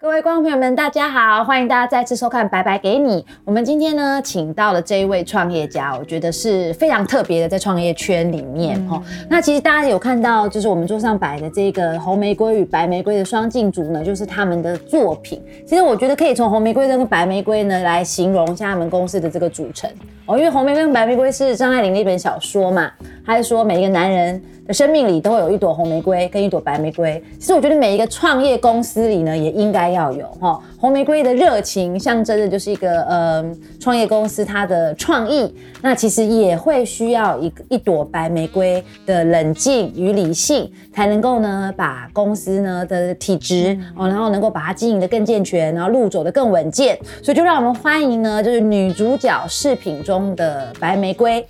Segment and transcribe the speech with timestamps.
[0.00, 3.20] 各位观众朋友们，大家好，欢迎大家再次收看《白白给你》。
[3.44, 9.02] 我们今天呢，请到了这一位创业家，我觉得是非常特别的，在创业圈里面哦。
[9.28, 15.42] 那其实大家有看到，就是我们桌上摆的这个红玫瑰与白玫瑰的双镜组呢，就是他们的作品。
[15.66, 19.90] 其实我觉得可以从红玫瑰跟白玫瑰呢来形容一下他们公司的这个组成
[20.26, 22.88] 哦，因为红玫瑰跟白玫瑰是张爱玲的一本小说嘛，
[23.26, 24.72] 还是说每一个男人的。
[24.72, 27.20] 生命里都会有一朵红玫瑰跟一朵白玫瑰。
[27.40, 33.44] 其实我觉得每一个创业公司里呢，也应该要有哈红玫瑰的热情，象征的就是一个呃
[33.80, 35.54] 创业公司它的创意。
[35.80, 46.98] 那其实也会需要一一朵白玫瑰的冷静与理性，才能够呢把公司呢的体质哦，然后能够把它经营的更健全，然后路走得更稳健。
[47.22, 51.46] 所以就让我们欢迎呢，就是女主角饰品中的白玫瑰。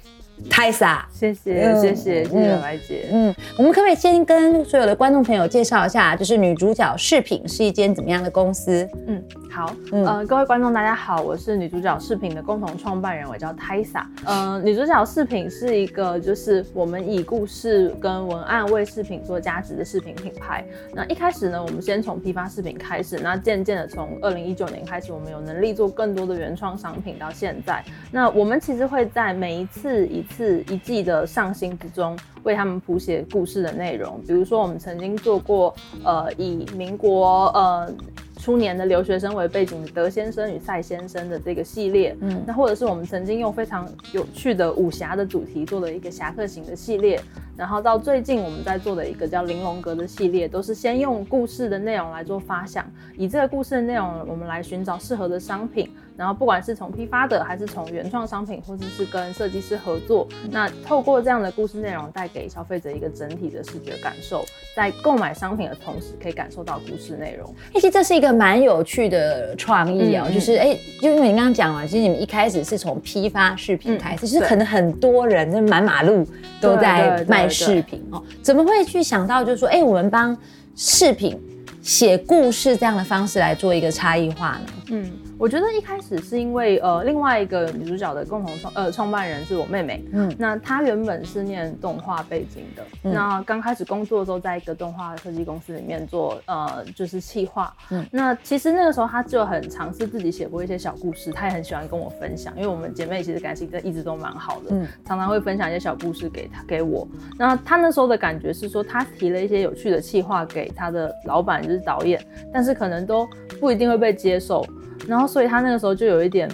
[0.51, 3.09] 泰莎，谢谢谢谢谢谢白姐。
[3.13, 8.89] 嗯，我们可不可以先跟所有的观众朋友介绍一下，就是女主角饰品是一间怎么样的公司？
[9.07, 9.23] 嗯。
[9.51, 14.09] 好，呃，各位观众大家好，我是女主角饰品的共同创办人，我叫泰莎。
[14.25, 20.65] 呃，女主角饰品是一个就是我们以故事跟文案为饰品做价值的饰品品牌。
[20.95, 34.21] 那一开始呢，我们先从批发饰品开始，那渐渐的从二零一九年开始，我们有能力做更多的原创商品，到现在，那我们其实会在每一次一次一季的上新之中，为他们谱写故事的内容。
[34.27, 37.93] 比如说，我们曾经做过，呃，以民国，呃。
[38.41, 47.21] 初年的留学生为背景的德先生与赛先生的这个系列，嗯，那或者是我们曾经用非常有趣的武侠的主题做了一个侠客行的系列，
[47.57, 55.91] 然后到最近我们在做的一个叫玲珑阁的系列，都是先用故事的内容来做发想，以这个故事的内容我们来寻找适合的商品。
[56.19, 67.55] 然后不管是从批发的，还是从原创商品，或者是跟设计师合作，那透过这样的故事内容，带给消费者一个整体的视觉感受，在购买商品的同时，可以感受到故事内容。
[67.73, 76.27] 其实这是一个蛮有趣的创意哦，就是哎，就因为你刚刚讲了，其实你们一开始是从批发饰品开始，其实可能很多人就满马路
[76.61, 80.37] 都在卖饰品哦，怎么会去想到就是说，哎，我们帮
[80.75, 81.41] 饰品
[81.81, 84.73] 写故事这样的方式来做一个差异化呢？
[84.89, 85.09] 嗯。
[85.39, 107.07] 我觉得一开始是因为呃，另外一个女主角的共同创呃创办人是我妹妹，嗯，那她原本是念动画背景的，那刚开始工作的时候，在一个动画设计公司里面做呃就是企划，嗯，那其实那个时候她就很尝试自己写过一些小故事，她也很喜欢跟我分享，因为我们姐妹其实感情在一直都蛮好的，嗯，常常会分享一些小故事给她给我，
[107.39, 112.21] 那她那时候的感觉是说，她提了一些有趣的企划给她的老板就是导演，
[112.53, 113.29] 但是可能都
[113.61, 114.67] 不一定会被接受。
[115.09, 116.49] 然后，所以他那个时候就有一点，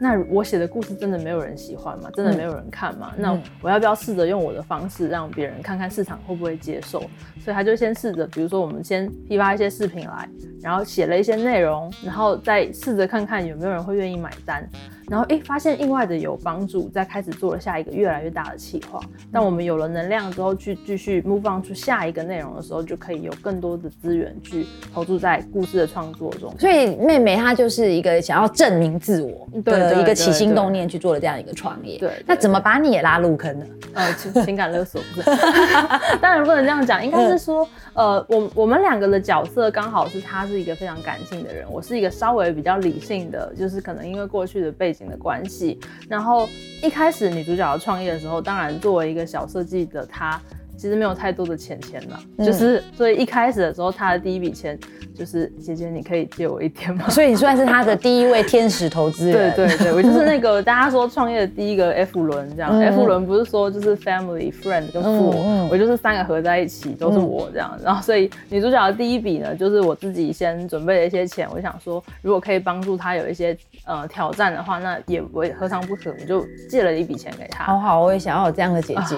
[0.00, 2.08] 那我写的故事真的没有人喜欢吗？
[2.14, 3.12] 真的没有人看吗？
[3.16, 7.00] 那我要不要试着用我的方式让别人看看市场会不会接受？
[7.42, 10.28] 所以他就先试着，比如说我们先批发一些视频来，
[10.62, 14.66] 然后写了一些内容，然后再试着看看有没有人会愿意买单。
[15.10, 19.00] 然后哎，发现意外的有帮助，再开始做了下一个越来越大的企划。
[19.32, 26.54] 当我们有了能量之后，去继续 move on 出下一个内容的时候，就可以有更多的资源去投注在故事的创作中。
[26.60, 31.98] 所以妹妹她就是一个想要证明自我的一个起心动念去做了这样一个创业。
[31.98, 33.66] 对，那怎么把你也拉入坑呢？
[33.94, 35.30] 呃，情感勒索不是？
[36.22, 44.99] 当然不能这样讲，应该是说，呃，我我们两个的角色刚好是她是一个非常感性的人，我是一个稍微比较理性的，就是可能因为过去的背景。
[45.08, 45.78] 的关系，
[46.08, 46.48] 然后
[46.82, 50.40] 一开始女主角创业的时候，当然作为一个小设计的她。
[50.80, 54.78] 其实没有太多的钱钱了，就是所以一开始的时候，他的第一笔钱
[55.14, 57.06] 就是姐姐，你可以借我一点吗？
[57.12, 59.54] 所以你算是他的第一位天使投资人。
[59.54, 67.78] 对对对， 我就是那个大家说创业的第一个 F 轮这样，F 轮不是说就是 family friend 跟父，我就是三个合在一起都是我这样。
[67.84, 73.54] 然后所以女主角的第一笔呢，就是我自己先准备了一些钱，我想说如果可以帮助她有一些
[73.84, 77.64] 呃挑战的话，那也我也何尝不可，我就借了一笔钱给她。
[77.64, 79.16] 好好，我也想要有这样的姐姐。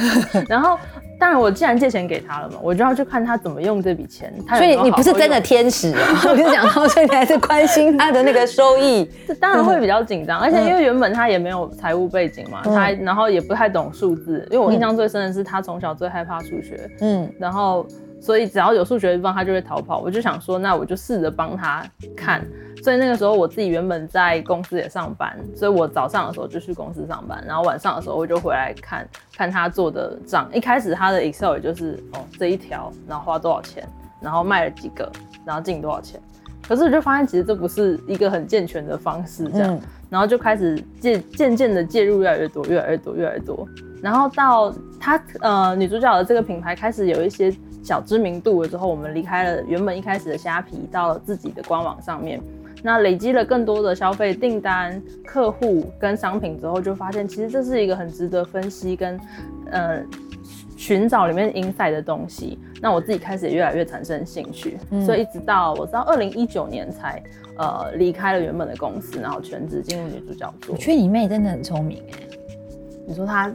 [0.48, 0.78] 然后。
[1.22, 4.34] 当然，我既然借钱给他了嘛，我就要去看他怎么用这笔钱。
[4.56, 9.08] 所以你不是真的天使，啊 我跟你讲，所以你还是关心他的那个收益。
[9.28, 14.44] 这当然会比较紧张，而且因为原本他也没有财务背景嘛，他然后也不太懂数字。
[14.50, 17.86] 因为我印象最深的是他从小最害怕数学，嗯，然后
[18.22, 19.98] 所以只要有数学的地方，他就会逃跑。
[19.98, 21.84] 我就想说，那我就试着帮他
[22.16, 22.46] 看。
[22.80, 30.48] 所以那个时候我自己原本在公司也上班，所以我早上的时候就去公司上班，然后晚上的时候我就回来看看他做的账。
[30.52, 33.84] 一开始他的 Excel 也就是哦这一条，然后花多少钱，
[34.20, 35.10] 然后卖了几个，
[35.44, 36.20] 然后进多少钱。
[36.66, 43.66] 可是我就发现其实这不是一个很健全的方式，这样，然后就开始渐渐渐的介入越来越多，越来越多，越来越多。
[44.00, 52.40] 然后到他呃女主角的这个品牌开始有一些小知名度了之后，我们离开了原本一开始的虾皮，到了自己的官网上面。
[52.84, 59.20] 那累积了更多的消费订单、客户跟商品之后，就发现其实这是一个很值得分析跟
[59.70, 60.02] 呃
[60.76, 62.58] 寻找里面 inside 的东西。
[62.80, 64.76] 那我自己开始也越来越产生兴趣，
[65.06, 67.22] 所以一直到我知道二零一九年才
[67.56, 70.74] 呃离开了原本的公司，然后全职进入女主角做。
[70.74, 72.18] 我觉得你妹真的很聪明哎，
[73.06, 73.48] 你说她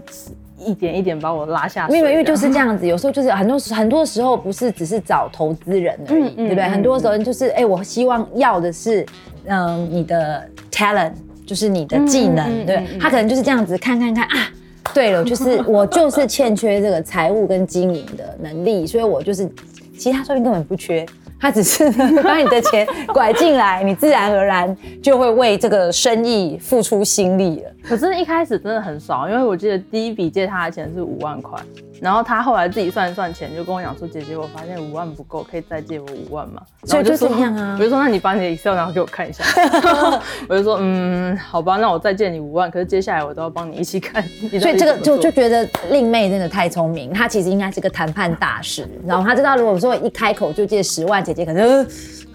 [0.60, 6.64] 一点一点把我拉下，因为因为就是这样子，有时候就是很多很多时候不是只是找投资人而已，对不对？
[6.64, 9.06] 很多时候就是哎，我希望要的是
[9.46, 11.14] 嗯你的 talent，
[11.46, 14.50] 就是你的技能，对他可能就是这样子看看看啊，
[14.94, 19.50] 对了，就是 我就是欠缺这个财务跟经营的能力，所以我就是
[19.98, 21.06] 其他说明根本不缺。
[21.40, 21.90] 他只是
[22.24, 27.72] 把你的钱拐进来，你自然而然就会为这个生意付出心力了。
[27.84, 31.60] 可是，一开始真的很少，因为我记得第一笔借他的钱是五万块。
[32.02, 37.76] 然后他后来自己算一算钱，就跟我讲说：“姐姐，我发现五万不够，可以再借我五万吗？”所以就这样啊。
[37.80, 39.44] 我就说：“那你把你的 Excel 拿给我看一下。
[40.48, 42.70] ”我就说：“嗯，好吧，那我再借你五万。
[42.70, 44.24] 可是接下来我都要帮你一起看。”
[44.60, 48.88] 所以这个就就觉得令妹真的太聪明，她其实应该是个谈判大师。
[49.06, 51.86] 然后她知道，如果说一开口就借十万，姐姐可能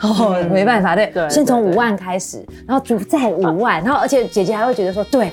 [0.00, 5.32] 哦没办法，对，先从五万开始，然后主债五万，然后而且姐姐还会觉得说：“对。”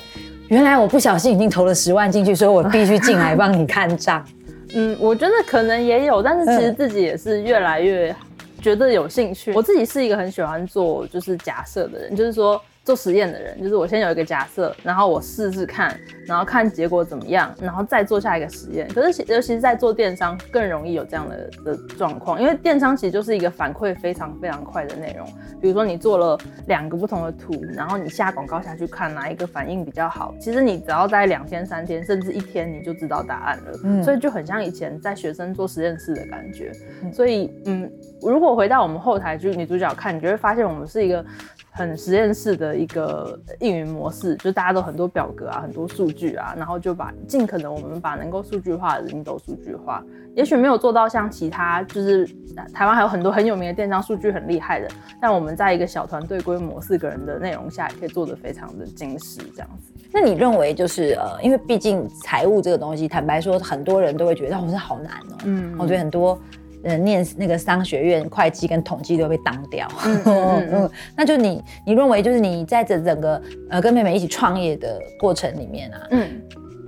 [0.49, 4.23] 原来我不小心已经投了十万进去，所以我必须进来帮你看账。
[4.75, 8.15] 嗯，我觉得可能也有，但是其实自己也是越来越
[8.61, 9.53] 觉得有兴趣。
[9.53, 12.61] 我自己是一个很喜欢做就是假设的人，就是说。
[12.89, 15.95] 做实验的人，就是我先有一个假设，然后我试试看，
[16.25, 18.87] 然后看结果怎么样，然后再做下一个实验。
[18.87, 25.27] 可是尤其是在做电商，更容易有这样的的状况，因为电商其实就是一个反馈非常非常快的内容。
[25.61, 33.79] 比如说你做了两个不同的图，然后你下广告下去看哪一个反应比较好，其实你只要在两天、三天，甚至一天，你就知道答案了。
[33.83, 36.71] 嗯，所以就很像以前在学生做实验室的感觉。
[37.13, 37.87] 所以，嗯，
[38.19, 41.23] 如果回到我们后台去女主角看，你就会发现我们是一个。
[41.71, 50.03] 很实验室的一个运营模式，就大家都很多表格啊，很多数据啊，然后就把尽可能我们把能够数据化的人都数据化。
[50.35, 52.27] 也许没有做到像其他，就是
[52.73, 54.87] 台湾还有很多很有名的电商数据很厉害的，
[55.21, 59.91] 但我们在一个小团队规模四个人的内容下，也可以做得非常的精实这样子。
[60.11, 65.37] 那你认为就是呃，因为毕竟财务这个东西，坦白说，很多人都会觉得哦，这好难哦。
[65.45, 66.39] 嗯，我觉得很多。
[66.83, 69.87] 呃，念那个商学院会计跟统计都被当掉。
[70.05, 76.41] 嗯， 那就你你认为就是你在这整个呃跟妹妹一起创业的过程里面啊，嗯，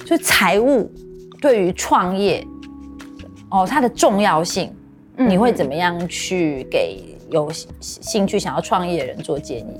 [0.05, 0.89] 就财务
[1.41, 2.45] 对于创业
[3.49, 4.73] 哦它的重要性，
[5.17, 9.77] 你会怎么样去给有兴趣想要创业的人做建议？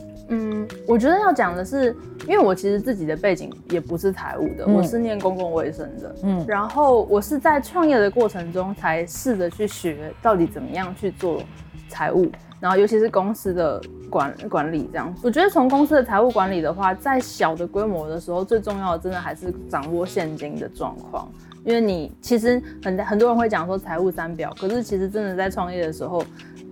[0.91, 1.95] 嗯，我觉得要讲的是，
[2.27, 6.15] 因为我其实自己的背景也不是财务的，我是念公共卫生的。
[6.23, 11.41] 嗯，然后我是在创业的过程中才试着去学到底怎么样去做
[11.87, 12.29] 财务，
[12.59, 15.13] 然后尤其是公司的管管理这样。
[15.23, 21.31] 我觉得从公司的财务管理的话，在小的规模的时候，最重要的真的还是掌握现金的状况，
[21.63, 26.21] 因为你其实很很多人会讲说财务三表，可是其实真的在创业的时候。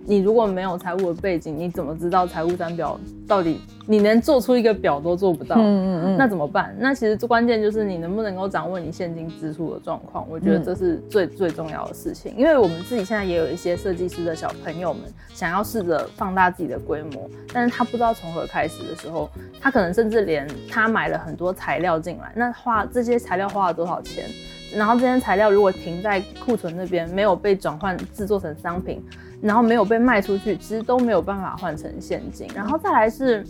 [0.06, 2.98] 你如果没有财务的背景，你怎么知道财务三表
[3.28, 3.60] 到底？
[3.86, 6.74] 你连做出一个表都做不到，嗯嗯嗯，那怎么办？
[6.78, 10.24] 那其实最关键就是你能不能够掌握你现金支出的状况。
[10.30, 12.32] 我觉得这是最最重要的事情。
[12.36, 15.02] 因为我们自己现在也有一些设计师的小朋友们，
[15.34, 19.28] 想要试着放大自己的规模，但是他不知道从何开始的时候，
[19.60, 24.24] 他可能甚至连他买了很多材料进来，那花这些材料花了多少钱？
[24.72, 29.02] 然后这些材料如果停在库存那边，没有被转换制作成商品。
[29.42, 32.46] 然后没有被卖出去，其实都没有办法换成现金。
[32.54, 33.44] 然后再来是，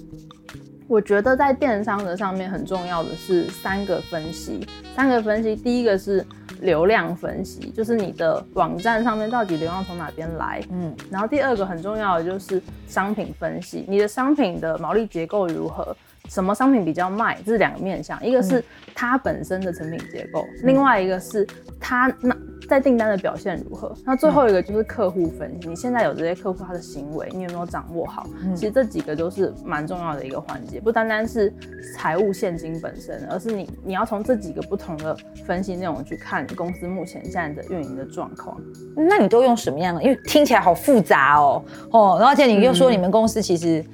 [0.86, 4.66] 我觉得在电商的上面很重要的是三个分析。
[4.96, 6.24] 三个分析，第一个是
[6.60, 10.62] 流量分析，就是你的网站上面到底流量从哪边来。
[10.70, 10.94] 嗯。
[11.10, 15.96] 然后第二个很重要的就是商品分析，你的商品的毛利结构如何？
[16.30, 17.36] 什么商品比较卖？
[17.44, 21.46] 这是两个面向，一个是它本身的成品结构，另外一个是
[21.78, 22.34] 它那。
[22.68, 23.92] 在订单的表现如何？
[24.04, 28.24] 那最后一个就是客户分析，你现在有这些客户他的行为，你有没有掌握好？
[28.54, 31.52] 其实这几个都是蛮重要的一个环节，不单单是
[31.96, 38.56] 财务现金本身，而是你你要从这几个不同的分析内容去看公司目前现在的运营的状况。
[38.94, 40.00] 那你都用什么样的？
[40.00, 43.84] 因为听起来好复杂哦哦，而且你又说你们公司其实。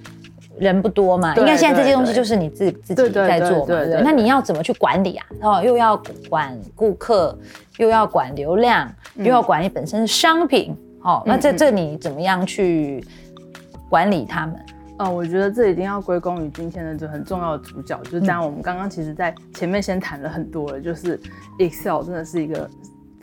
[0.58, 4.02] 人不多嘛，应该现在这些东西就是你自自己在做嘛，对对？
[4.02, 5.26] 那你要怎么去管理啊？
[5.42, 7.38] 哦又要管顾客，
[7.78, 13.04] 又要管流量，又要管你本身的商品，哦，那这这你怎么样去
[13.88, 14.56] 管理他们？
[14.98, 21.20] 哦，我觉得这一定要归功于今天的这很重要的主角，就是当然我们刚刚其实在前面先谈了很多了，就是
[21.58, 22.68] Excel 真的是一个。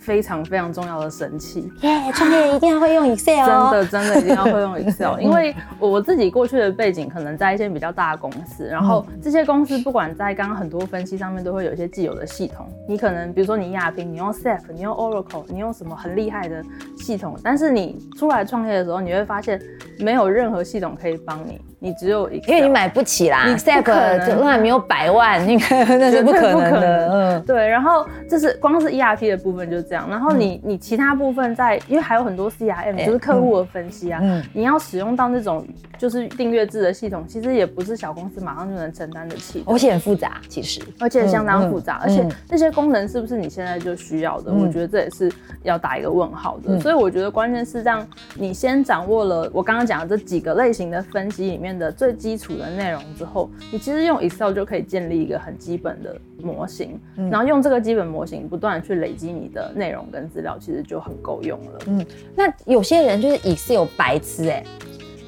[0.06, 1.72] 非常非常重要的神器。
[1.82, 16.64] 耶，创业一定要会用 Excel，真的真的一定要会用 Excel，因为我自己过去的背景可能在一些比较大的公司，然后这些公司不管在刚刚很多分析上面都会有一些既有的系统，你可能比如说你亚平，你用 SAP，你用 Oracle，你用什么很厉害的
[16.98, 19.62] 系统，但是你出来创业的时候，你会发现
[20.00, 21.62] 没有任何系统可以帮你。
[21.84, 25.66] 你只有一，因为你买不起啦，你 SAP 就那没有百万，那个
[26.00, 27.10] 那是不可能的。
[27.12, 27.68] 嗯，对。
[27.68, 34.22] 然后这是光是 ERP 的部分就是这样，然后你你其他部分在，因为还有很多 CRM，就是客户的分析啊，
[34.54, 44.54] 你要使用到那种就是订阅制的系统，其实也不是小公司马上就能承担得起，而且很复杂，其实，而且相当复杂，而且那些功能是不是你现在就需要的？
[44.54, 45.30] 我觉得这也是
[45.64, 46.80] 要打一个问号的。
[46.80, 52.54] 所以我觉得关键是让你先掌握了我刚刚讲的这几个类型的分析里面的最基础。
[52.54, 57.00] 的内容之后，你其实用 Excel 就可以建立一个很基本的模型，
[57.32, 61.80] 然后用这个基本模型不断去累积你的内容跟资料，其实就很够用了。
[61.88, 64.64] 嗯，那有些人就是 Excel 白痴哎。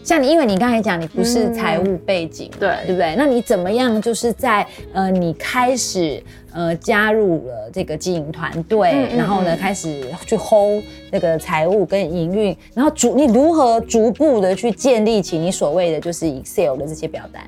[0.06, 3.16] 像你，因为你刚才讲你不是财务背景，对对不对？
[3.18, 4.00] 那你怎么样？
[4.00, 6.22] 就是在呃，你开始
[6.54, 17.44] 呃加入了这个经营团队，然后呢开始去 hold 那个财务跟营运，然后逐你如何逐步的去建立起你所谓的就是 Excel 的这些表单？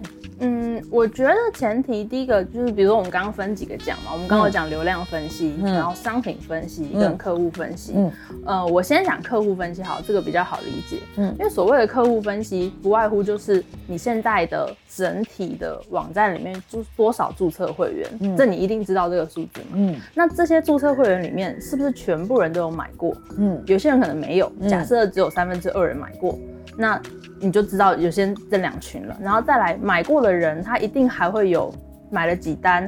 [0.81, 7.93] 嗯，我觉得前提第一个就是，比如说我们刚刚分几个讲嘛，我们刚刚讲流量分析，然后商品分析跟客户分析。
[7.95, 8.11] 嗯，
[8.45, 11.01] 呃，我先讲客户分析好，这个比较好理解。
[11.17, 19.67] 嗯，因为所谓的客户分析，不外乎就是你现在的整体的网站里面注多少注册会员，这你一定知道这个数字嘛。
[19.73, 23.15] 嗯，那这些注册会员里面，是不是全部人都有买过？
[23.37, 26.37] 嗯，有些人可能没有，假设只有三分之二人买过。
[26.77, 27.01] 那
[27.39, 31.73] 你就知道有些这两群了，然后再来买过的人，他一定还会有
[32.11, 32.87] 买了几单，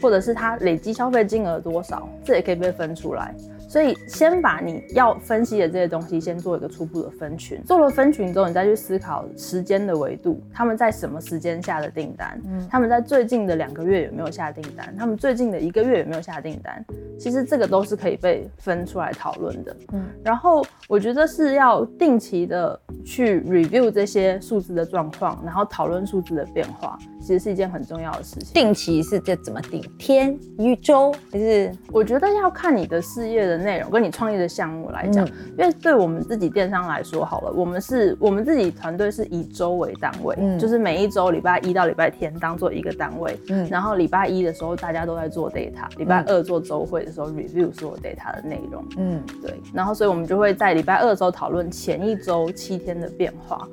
[0.00, 3.34] 或者是他累积消费金额多少，这也可以被分出来。
[3.68, 16.84] 所以先把你要分析的这些东西先做一个初步的分群，做了分群之后，你再去思考时间的维度，他们在什么时间下的订单，嗯，他们在最近的两个月有没有下订单，他们最近的一个月有没有下订单，
[17.18, 26.98] 其实这个都是可以被分出来讨论的，嗯，然后我觉得是要定期的去 review 这些数字的状况，然后讨论数字的变化。
[27.18, 28.54] 其实是一件很重要的事情。
[28.54, 29.82] 定期是这怎么定？
[29.98, 31.72] 天、一周还是？
[31.90, 35.26] 我觉得要看你的事业的内容跟你创业的项目来讲。
[35.26, 43.38] 因为对我们自己电商来说，好了，我们是我们自己团队是以周为单位，就是每一周礼拜一到礼拜天当做一个单位。
[43.48, 43.66] 嗯。
[43.68, 48.84] 然后礼拜一的时候大家都在做 data，礼拜二做周会的时候 review 所有 data 的内容。
[48.96, 49.54] 嗯，对。
[49.72, 53.66] 然后所以我们就会在礼拜二的时候讨论前一周七天的变化。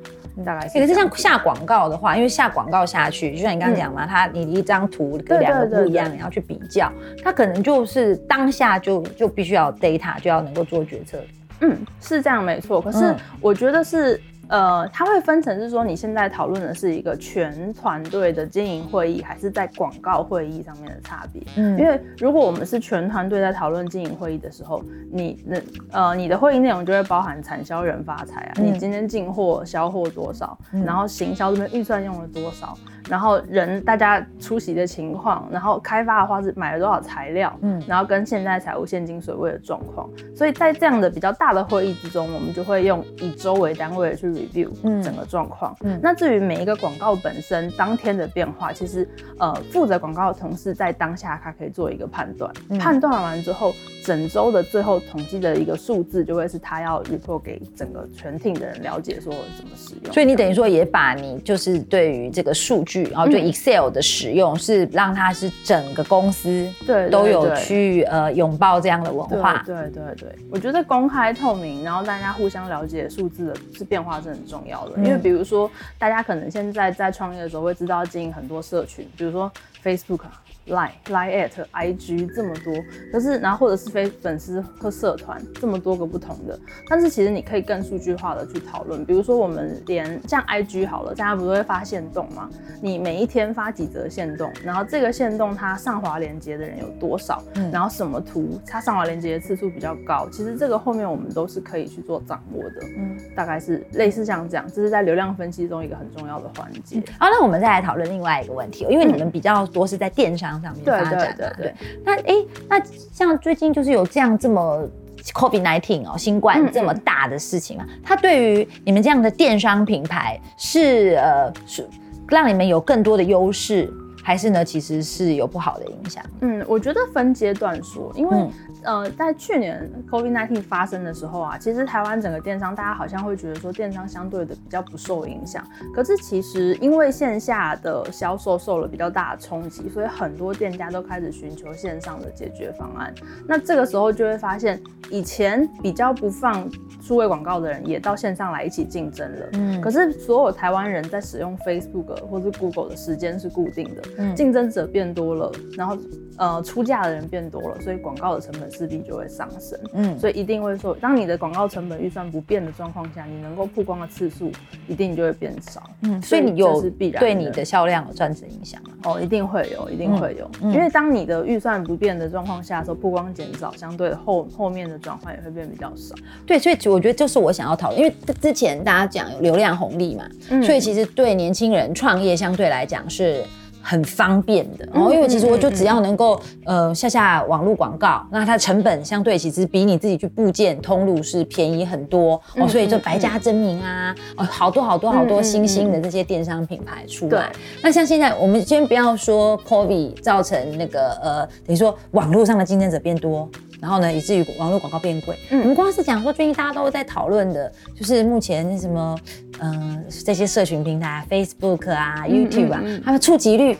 [0.45, 6.91] 大概是，可是像下广告的话，因为下广告下去，就像你刚刚讲嘛，它你一张图跟两个不一样，你要去比较，
[7.23, 11.19] 它可能就是当下就就必须要 data 就要能够做决策。
[11.59, 12.81] 嗯，是这样没错。
[12.81, 14.19] 可是我觉得是。
[14.49, 21.41] 呃，它会分成是说，你现在讨论的是一个全团队的经营会议，还是在广告会议上面的差别？
[21.55, 25.57] 嗯，因为如果我们是全团队在讨论经营会议的时候，你那
[25.91, 32.77] 呃，你的会议内容就会包含产销人发财啊，你今天进货销货多少，然后行销这边预算用了多少。
[33.09, 44.69] 然后人大家出席的情况，然后开发的话是买了多少材料，嗯，然后跟现在财务现金水位的状况，所以在这样的比较大的会议之中，我们就会用以周为单位去 review
[45.03, 45.75] 整个状况。
[45.81, 49.07] 嗯，那至于每一个广告本身当天的变化，其实
[49.39, 60.13] 呃负责广告的同事在当下他可以做一个判断，判断完之后，整周的最后统计的一个数字就会是他要 report 给整个全 team 的人了解说怎么使用。
[60.13, 63.03] 所以你等于说也把你就是对于这个数据。
[63.13, 75.69] 然后就 Excel 的使用是让它是整个公司对都有去呃拥抱这样的文化，对对对，我觉得公开透明，然后大家互相了解数字的是变化是很重要的，因为比如说
[75.99, 79.51] 大家可能现在在创业的时候会知道经营很多社群，比如说
[79.83, 80.21] Facebook。
[80.67, 82.73] Line Line at IG 这么多，
[83.11, 92.49] 可是然后或者是非粉丝和社团这么多个不同的，但是其实你可以更数据化的去讨论，比如说我们连像 IG 好了，大家不是会发现动吗？
[92.81, 107.01] 你每一天发几则线动，然后这个线动它上滑连接的人有多少，嗯然后什么图它上滑连接的次数比较高，其实这个后面我们都是可以去做掌握的，嗯，大概是类似像这样，这是在流量分析中一个很重要的环节。
[107.19, 110.52] 好，那我们再来讨论另外一个问题，因为你们比较多是在电商。
[110.61, 112.33] 上面发展啊对，那哎，
[112.69, 112.81] 那
[113.11, 114.87] 像最近就是有这样这么
[115.33, 121.87] COVID nineteen 哦，新冠这么大的事情啊，它对于你们这样的电商品牌是呃是
[122.29, 123.91] 让你们有更多的优势，
[124.23, 126.23] 还是呢，其实是有不好的影响？
[126.39, 128.49] 嗯，我觉得分阶段说，因为
[128.83, 135.61] 呃，在去年 COVID-19 发生的时候啊，其实台湾整个电商大家好像会觉得说电商相对的比较不受影响，
[135.93, 143.13] 可是其实因为线下的销售受了比较大的冲击，所以很多店家都开始寻求线上的解决方案。
[143.47, 146.69] 那这个时候就会发现，以前比较不放
[147.01, 149.49] 数位广告的人，也到线上来一起竞争了。
[149.53, 155.97] 嗯，可是所有台湾人在使用 Facebook 或是 Google 的时间是固定的，嗯，竞争者变多了，然后
[156.37, 159.79] 呃出价的人变多了，所以广告的成本势必就会上升。
[159.93, 164.51] 嗯，所以一定会说，当你的广告成本预算不变的状况下，你能够曝光的次数
[164.87, 165.83] 一定就会变少。
[166.01, 166.81] 嗯，所以你有
[167.19, 168.89] 对你的销量有产生影响吗？
[169.03, 176.15] 哦，一定会有，一定会有，因为当你的预算不变的状况下，说曝光减少，相对后后面的转换也会变比较少。
[176.45, 180.25] 对，所以我觉得就是我想要讨论，因为之前大家讲流量红利嘛，
[180.63, 183.43] 所以其实对年轻人创业相对来讲是。
[183.83, 184.87] 很方便的。
[184.93, 192.41] 哦，因为其实我就只要能够呃下下网络广告，那它成本相对其实比你自己去部件通路是便宜很多。
[192.55, 197.51] 哦，所以就百家争鸣啊，哦好多好多好多新兴的这些电商品牌出来。
[197.81, 203.49] 那像现在我们先不要说 COVID 造成那个呃等于说网络上的竞争者变多。
[203.83, 205.37] 然后呢，以至于网络广告变贵。
[205.49, 209.19] 嗯，我们光是讲说最近大家都在讨论的，就是目前什么，
[209.59, 213.77] 嗯，这些社群平台，Facebook 啊、YouTube 啊，他们触及率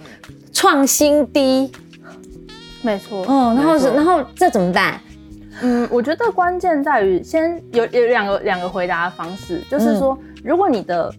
[0.52, 1.72] 创新低。
[2.82, 3.26] 没错。
[3.30, 5.00] 嗯，然后是，然后这怎么办？
[5.62, 11.10] 嗯，我觉得关键在于先有有两个两个回答方式，就是说，如果你的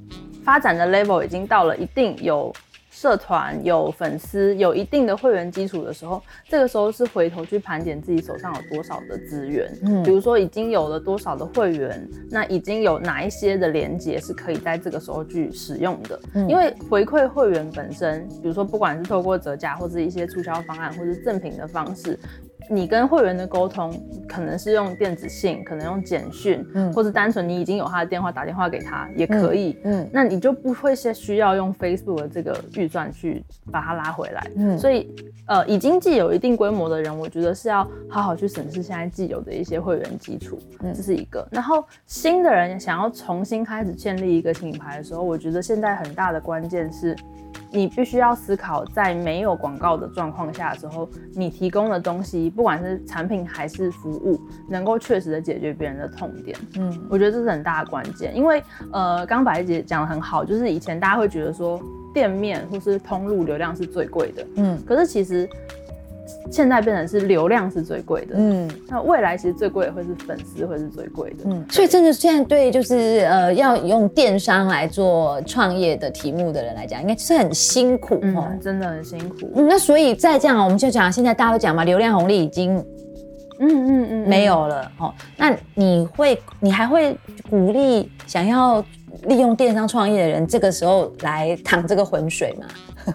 [0.45, 2.55] 发展的 level 已经到了一定有。
[2.95, 22.17] 社团有粉丝，有一定的会员基础的时候，这个时候是回头去盘点自己手上有多少的资源，嗯，比如说已经有了多少的会员，那已经有哪一些的连接是可以在这个时候去使用的，因为回馈会员本身，比如说不管是透过折价或者一些促销方案，或者赠品的方式。
[22.71, 23.93] 你跟会员的沟通
[24.27, 35.15] 可能是用电子信，可能用简讯，嗯，或者单纯你已经有他的电话，打电话给他也可以，嗯，那你就不会是需要用 Facebook 的这个预算去把它拉回来，嗯，所以
[35.47, 40.59] 呃，已经既有一定规模的人，我觉得是要好好去审视现在既有的一些会员基础，
[40.95, 41.47] 这是一个。
[41.51, 47.15] 然后新的人想要重新开始建立一个品牌的时候，我觉得现在很大的关键是。
[47.71, 56.57] 你必须要思考，在没有广告的状况下的时候，你提供的东西，不管是产品还是服务，能够确实的解决别人的痛点。
[56.79, 58.35] 嗯，我觉得这是很大的关键。
[58.37, 58.63] 因为
[58.93, 61.81] 呃，刚白姐讲的很好，就是以前大家会觉得说，
[62.13, 64.47] 店面或是通路流量是最贵的。
[64.57, 65.49] 嗯，可是其实。
[66.51, 79.51] 现在变成是流量是最贵的，嗯，那未来其实最贵的会是粉丝会是最贵的，嗯，所以真的现在对就是呃要用电商来做创业的题目的人来讲，应该是很辛苦哦，真的很辛苦。
[79.55, 82.77] 嗯那所以再这样，我们就讲现在大家都讲嘛，流量红利已经，
[83.59, 85.13] 嗯嗯嗯，没有了哦。
[85.37, 87.17] 那你会你还会
[87.51, 88.85] 鼓励想要
[89.25, 92.67] 利用电商创业的人，这个时候来淌这个浑水吗？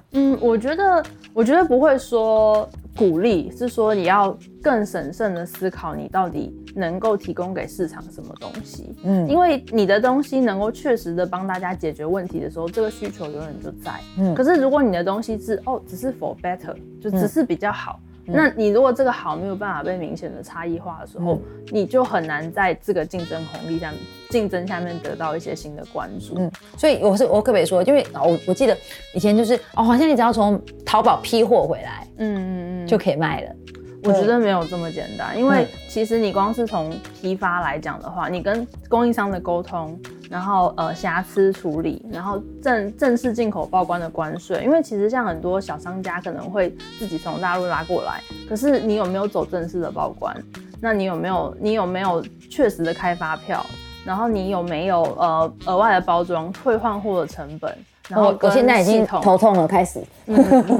[0.13, 2.67] 嗯，我觉得我觉得不会说。
[2.99, 8.93] 鼓励是说你要更审慎的思考，你到底能够提供给市场什么东西。
[9.05, 13.93] 嗯，因为你的东西能够确实的帮大家解决问题的时候，这个需求永远就在。
[14.17, 18.01] 嗯，可是如果你的东西是哦，只是 for better，就只是比较好。
[18.25, 26.35] 那你如果这个好没有办法被明显的差异化的时候，你就很难在这个竞争红利下面竞争下面得到一些新的关注。
[26.37, 28.77] 嗯，所以我是我可不可以说，因为我我记得
[29.13, 33.55] 以前就是哦，好像你只要从淘宝批货回来，嗯嗯嗯，就可以卖了。
[34.03, 36.89] 我觉得没有这么简单，因为其实你光是从
[37.21, 50.33] 批发来讲的话，你跟供应商的沟通，然后呃瑕疵处理，然后正正式进口报关的关税，因为其实像很多小商家可能会自己从大陆拉过来，可是你有没有走正式的报关？
[50.79, 53.65] 那你有没有你有没有确实的开发票？
[54.05, 57.75] 然后你有没有呃额外的包装退换货的成本？
[58.07, 60.01] 然后我现在已经头痛了，开始。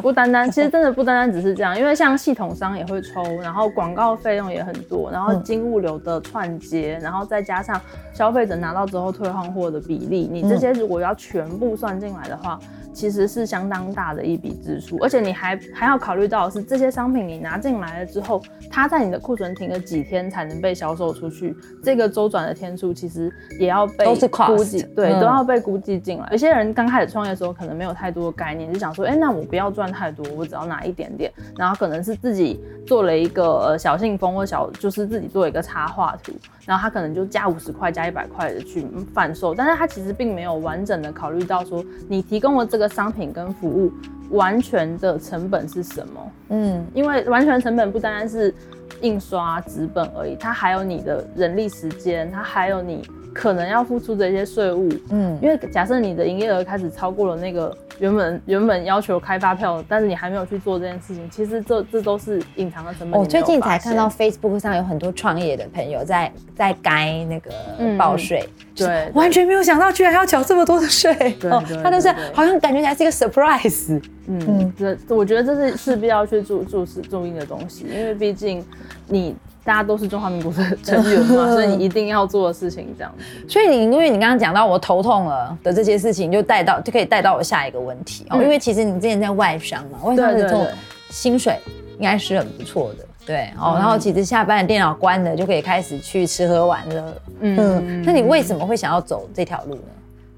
[0.02, 7.80] 不单单，其实真的不单单只是这样，因为像系统商也会抽，然后广告费用也很多，然后金物流的串接，然后再加上
[8.14, 12.60] 消费者拿到之后退换货的比例，你这些如果要全部算进来的话。
[13.00, 26.28] 其实是相当大的一笔支出，而且你还还要考虑到是这些商品你拿进来了之后，它在你的库存停了几天才能被销售出去，这个周转的天数其实也要被估计，对，都要被估计进来。
[26.32, 36.34] 有些人刚开始创业的时候可能没有太多的概念，就想说，哎，那我不要赚太多，我只要拿一点点，然后可能是自己做了一个呃小信封或小，就是自己做一个插画图，
[36.70, 42.88] 然后他可能就加五十块加一百块的去贩售，但是他其实并没有完整的考虑到说，你提供的这个。
[43.00, 43.92] 商品跟服务
[44.32, 46.32] 完全的成本是什么？
[46.50, 48.54] 嗯，因为完全成本不单单是
[49.02, 53.08] 印刷纸本而已，它还有你的人力时间，它还有你。
[53.32, 63.20] 可能要付出的一些税务，嗯，因为假设你的营业额开始超过了那个原本原本要求开发票，但是你还没有去做这件事情，其实这这都是隐藏的成本。
[63.20, 67.52] 我最近才看到 Facebook 上有很多创业的朋友在在该那个
[67.98, 71.12] 报税，对，完全没有想到居然要缴这么多的税，
[71.44, 78.66] 哦，他都是好像感觉还是一个 surprise，嗯，这我觉得这是势必要去注注视注意的东西，因为毕竟
[79.08, 79.36] 你。
[79.64, 83.24] 大家都是中华民国的成员嘛， 所以你一定要做的事情这样子。
[83.48, 88.42] 所以你因为你刚刚讲到我头痛了的这些事情，就带到就可以带到我下一个问题哦。
[88.42, 90.68] 因为其实你之前在外商嘛，外商的这种
[91.10, 91.60] 薪水
[91.98, 93.76] 应该是很不错的，对哦。
[93.78, 97.22] 然后其实下班电脑关了就可以开始去吃喝玩乐。
[97.42, 99.82] 嗯，那你为什么会想要走这条路呢？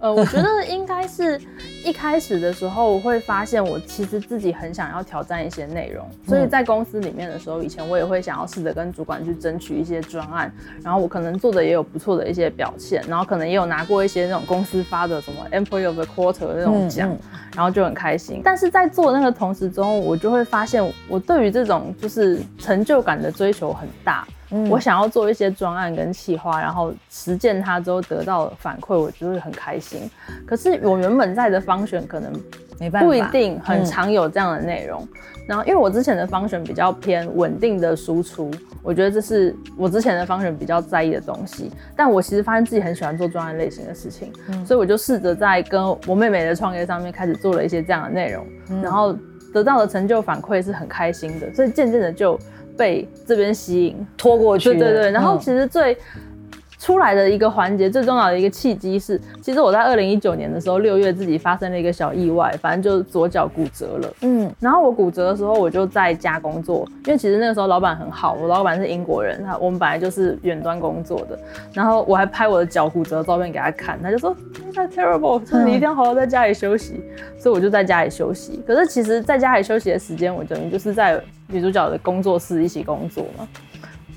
[0.01, 1.39] 呃，我觉得应该是
[1.85, 10.51] 一开始的时候我会发现，我其实自己很想要挑战一些内容，所以在公司里面的时候，以前我也会想要试着跟主管去争取一些专案，
[10.83, 17.15] 然后我可能做的也有不错的一些表现，然后可能也有拿过一些那种公司发的什么 Employee of the Quarter 那种奖，
[17.55, 18.41] 然后就很开心。
[18.43, 24.27] 但是在做那个同时中，我就会发现，我对于这种就是成就感的追求很大。
[24.69, 30.09] 我想要做一些专案跟企划，然后实践它之后得到反馈，我就会很开心。
[30.45, 32.31] 可是我原本在的方选可能
[32.79, 35.07] 没办法，不一定很常有这样的内容。
[35.47, 38.51] 然后因为我之前的方选比较偏稳定的输出，
[38.83, 41.71] 我觉得这是我之前的方选比较在意的东西。
[41.95, 44.33] 但我其实发现自己很喜欢做专案类型的事情，
[44.65, 48.45] 所以我就试着在跟我妹妹的创业上面开始做了一些这样的内容，
[48.81, 49.17] 然后
[49.53, 52.37] 得到的成就反馈是很开心的，所以渐渐的就。
[52.77, 55.11] 被这边吸引拖过去，对对对。
[55.11, 55.97] 然后其实最
[56.81, 64.13] 出来的一个环节，最重要的一个契机是，其实我在二零一九年的时候六月自己发生了一个小意外，反正就是左脚骨折了。
[64.21, 71.37] 嗯，然后我骨折的时候，我就在家工作，因为其实那个时候老板很好，我老板是英国人，他我们本来就是远端工作的。
[71.71, 74.35] 然后我还拍我的脚骨折的照片给他看，他就说
[74.73, 76.99] 太 terrible，就是你一定要好好在家里休息。
[77.37, 78.59] 所以我就在家里休息。
[78.65, 81.21] 可是其实在家里休息的时间，我等于就是在。
[81.53, 83.45] 女主角的工作室一起工作嘛，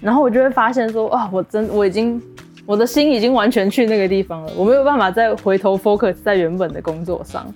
[0.01, 2.23] 然后我就会发现说，哇，我真我已经
[2.67, 7.47] 我的心已经完全去那个地方了，我没有办法再回头 focus 在原本的工作上，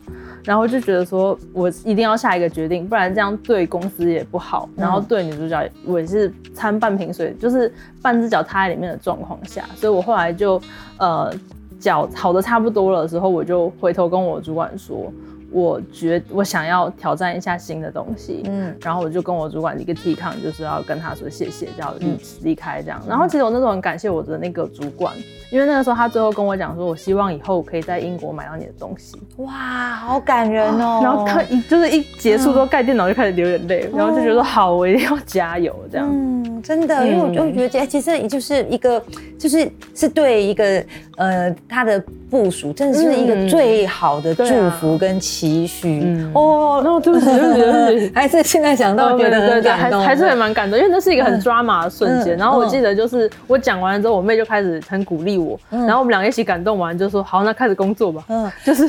[0.44, 10.60] 然后就觉得说我一定要下一个决定，不然这样对公司也不好，然后对女主角我也是掺半瓶水，就是半只脚踏在里面的状况下，所以我后来就
[10.98, 11.32] 呃
[11.80, 15.12] 脚好的差不多了的时候，我就回头跟我主管说。
[15.50, 23.02] 我觉我想要挑战一下新的东西，嗯，然后我就跟我主管一个 T 抗，就是要跟他说谢谢，要离离开这样。
[23.08, 25.14] 然后其实我那时候很感谢我的那个主管，
[25.50, 29.16] 因为那个时候他最后跟我讲说，我希望以后可以在英国买到你的东西。
[29.38, 31.00] 哇，好感人哦！
[31.02, 36.06] 然后他一就是一结束之后盖电脑就开始流眼泪，然后就觉得好，我一定要加油这样。
[36.10, 39.02] 嗯，真的，因为我就觉得其实也就是一个，
[39.38, 40.84] 就是是对一个
[41.16, 42.04] 呃他的。
[42.30, 44.44] 部署真的是一个最好的祝
[44.78, 46.00] 福跟期许
[46.34, 46.80] 哦。
[46.84, 52.36] 那对不起，对不起， 对不起，还是现在想到觉得很感动，还是蛮感动，因为那是一个很抓马的瞬间。
[52.36, 58.24] 然后我记得就是我讲完了之后，我妹就开始很鼓励我，然后我们两个一起感动完，就说好，那开始工作吧。
[58.28, 58.86] 嗯，就是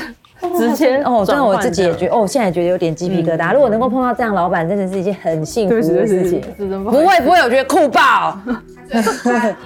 [0.57, 3.53] 直接哦，真的我自己也觉得哦，现在觉得有点鸡皮疙瘩。
[3.53, 6.41] 如果能够碰到这样老板，真的是一件很幸福的事情。
[6.57, 8.37] 不会不会，我觉得酷爆。
[8.45, 8.99] 你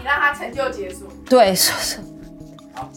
[0.03, 1.05] 让他成就结束。
[1.29, 1.53] 对。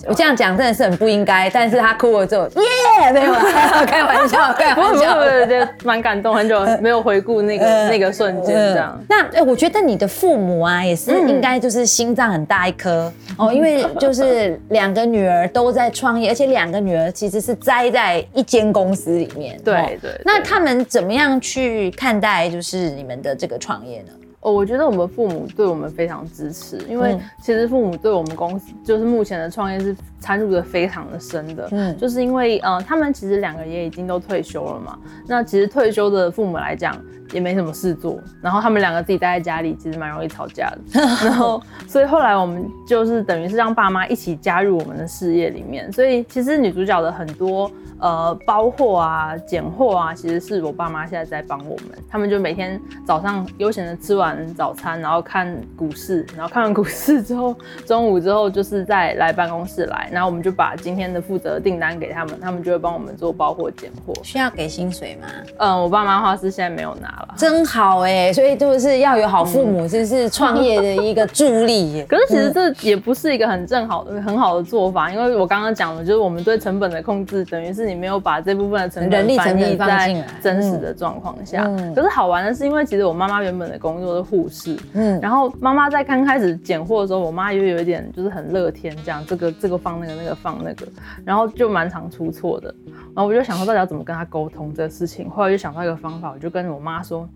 [0.06, 3.32] 我这样讲真的是很不应该，但是他哭了之后，耶，没有
[3.86, 8.98] 开玩笑，开玩笑，对对对，蛮感动，很久 没有回顾那个那个瞬间这样。
[9.08, 19.60] 那哎，我觉得你的父母啊，也是应该就是心脏很大一颗哦，因为就是两个女儿都在创业，而且两个女儿其实是栽在一间公司里面。
[19.62, 20.10] 对对。
[20.24, 24.12] 那他们怎么样去看待就是你们的这个创业呢？
[24.46, 36.96] 哦，我觉得我们父母对我们非常支持，因为其实父母对我们公司就是目前的创业是参入的非常的深的，嗯，就是因为呃，他们其实两个也已经都退休了嘛，那其实退休的父母来讲
[37.32, 40.78] 也没什么事做，然后他们两个自己待在家里，其实蛮容易吵架的，
[41.26, 47.68] 然后所以后来我们就是等于是让爸妈一起加入我们的事业里面，所以其实女主角的很多。
[48.00, 51.98] 呃，包货啊，拣货啊，其实是我爸妈现在在帮我们。
[52.10, 57.54] 他们就每天早上悠闲的吃完早餐，然后看股市，然后看完股市之后，
[57.86, 64.12] 中午之后就是再来办公室来，然后我们就把今天的负责订单给他们，他们就会帮我们做包货拣货。
[64.22, 65.28] 需要给薪水吗？
[65.58, 67.34] 嗯，我爸妈话是现在没有拿，了。
[67.36, 72.04] 真好哎，所以就是要有好父母，这是创业的一个助力。
[72.08, 81.64] 可是其实这也不是一个很正好的、很好的做法，因为我刚刚讲了，就是我们对成本的控制，等于是你没有把这部分的成本翻译在真实的状况下。
[81.94, 90.86] 可是好玩的是，因为其实我妈妈原本的工作是护士，嗯，然后妈妈在刚开始拣货的时候，我妈又有一点就是很乐天，这样这个这个放那个那个放那个，
[91.24, 92.74] 然后就蛮常出错的。
[92.86, 95.28] 然后我就想说，到底要怎么跟她沟通这个事情？
[95.30, 97.28] 后来就想到一个方法，我就跟我妈说。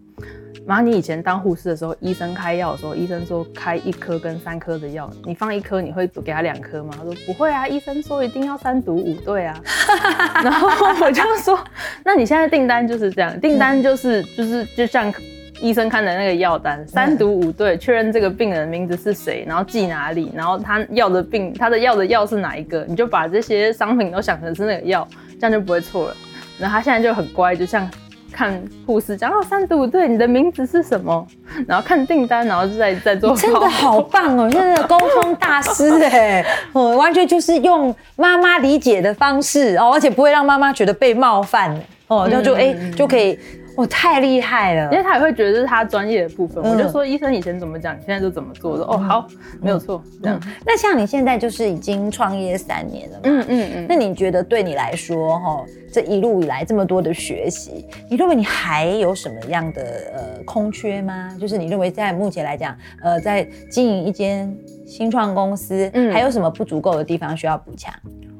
[0.66, 6.92] 妈，你以前当护士的时候，医生开药的时候，医生说开一颗跟三颗的药，你放一颗，你会给他两颗吗？
[6.96, 9.60] 他说不会啊，医生说一定要三毒五对啊。
[10.44, 10.68] 然后
[11.04, 11.58] 我就说，
[12.04, 15.12] 那你现在订单就是这样，订单就是就是就像
[15.60, 25.08] 医生看的那个药单，三毒五对，确认这个病人名字是谁，然后寄哪里，然后他要的病，他的要的药是哪一个，你就把这些商品都想成是那个药，
[25.40, 26.16] 这样就不会错了。
[26.58, 27.90] 然后他现在就很乖，就像。
[28.32, 31.26] 看护士讲哦三十五对，你的名字是什么？
[31.66, 33.34] 然后看订单，然后就在在做。
[33.36, 41.74] 真的好棒哦，现在沟通大师哎，我 完全就是用妈妈理解的方式哦，而且不会让妈妈觉得被冒犯
[42.06, 43.38] 哦，那就哎就可以。
[43.80, 46.62] 我太厉害了，因为他也会觉得这是他专业的部分。
[46.62, 48.76] 我就说医生以前怎么讲，你现在就怎么做。
[48.76, 49.26] 说哦好，
[49.58, 50.02] 没有错。
[50.22, 50.38] 这样。
[50.66, 53.22] 那像你现在就是已经创业三年了嘛？
[53.24, 53.86] 嗯嗯嗯。
[53.88, 59.82] 那你觉得对你来说，哈，这一路以来这么多的学习，你认为你还有什么样的
[60.14, 61.34] 呃空缺吗？
[61.40, 64.54] 就是你认为在目前来讲，呃，在经营一间
[64.86, 67.90] 新创公司，嗯，还有什么不足够的地方需要补强？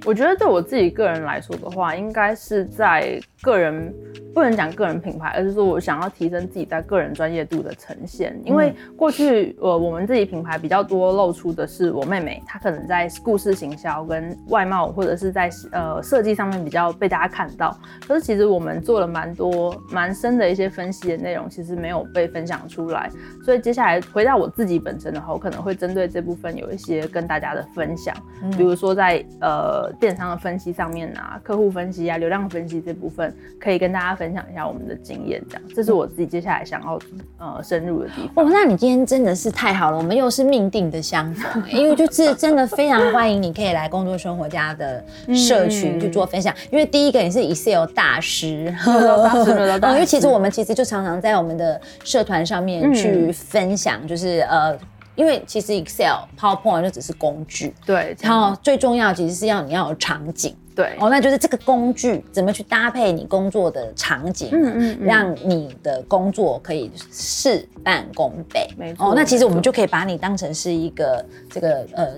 [0.05, 3.93] 我觉得对我自己个人来说的话，应该是在个人。
[4.33, 8.41] 不能讲个人品牌，而是说我想要提升自己在个人专业度的呈现。
[8.45, 17.77] 因为过去呃我们自己品牌比较多露出的是我妹妹，她可能在故事行销跟外貌或者是在呃设计上面比较被大家看到。
[18.07, 23.11] 可是其实我们做了蛮多蛮深的一些分析的内容，其实没有被分享出来。
[23.51, 28.15] 所以接下来回到我自己本身的话，我可能会针对这部分有一些跟大家的分享，
[28.57, 34.11] 比如说在呃电商的分析上面啊，客户分析啊，流量分析这部分可以跟大家。
[34.21, 36.99] 分享一下我们的经验，这样，这是我自己接下来想要
[37.39, 38.45] 呃深入的地方。
[38.45, 45.03] 哦，那你今天真的是太好了，我们又是命定的相逢，因为就是真的非常欢迎你可以来工作生活家的
[45.35, 46.55] 社群去做分享。
[46.71, 54.79] 因为第一个你是 Excel 大师， 因为其实我们其实就常常在我们的社团上面去分享，就是呃，
[55.15, 60.57] 因为其实 Excel、PowerPoint 就只是工具，对，然后最重要其实是要你要有场景。
[60.73, 68.67] 对哦，那就是这个工具怎么去搭配你工作的场景，嗯嗯，让你的工作可以事半功倍。
[68.79, 72.09] 没错，哦，那其实我们就可以把你当成是一个这个呃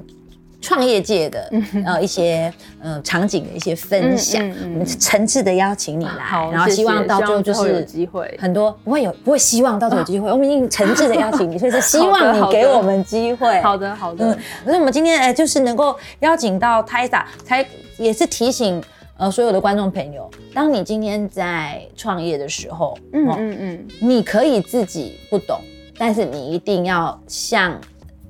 [0.62, 1.53] 创业界的
[1.85, 8.35] 呃一些呃场景的一些分享，我们诚挚的邀请你来，然后希望到最后就是机会。
[8.40, 13.61] 很多不会有不会希望到最后有机会， 我们已经诚挚的邀请你，所以是希望你给我们机会。
[13.61, 17.66] 好的好的，那我们今天哎就是能够邀请到泰萨才。
[17.98, 18.83] 也是提醒
[19.18, 25.61] 呃所有的观众朋友，当你今天在创业的时候，嗯嗯嗯，你可以自己不懂，
[25.98, 27.79] 但是你一定要像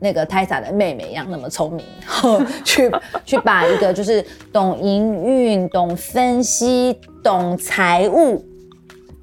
[0.02, 1.86] 那个泰莎的妹妹一样那么聪明，
[2.64, 2.90] 去
[3.24, 8.44] 去把一个就是懂营运、懂分析、懂财务。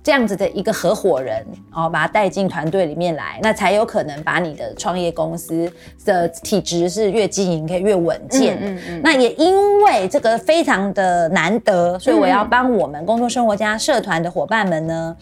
[0.02, 5.72] 这样子的一个合伙人然后，把他带进团队里面来，那才有可能把你的创业公司
[6.06, 8.58] 的体质是越经营可以越稳健。
[8.62, 9.02] 嗯嗯。
[9.04, 15.16] 那也因为这个非常的难得，所以我要帮我们工作生活家社团的伙伴们呢，